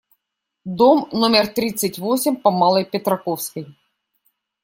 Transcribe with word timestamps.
Дом 0.65 1.09
номер 1.11 1.47
тридцать 1.49 1.99
восемь 1.99 2.35
по 2.35 2.49
Малой 2.49 2.85
Петраковской. 2.85 3.67